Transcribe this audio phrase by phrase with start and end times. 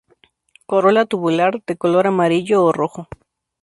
[0.65, 3.07] Corola tubular, de color amarillo o rojo.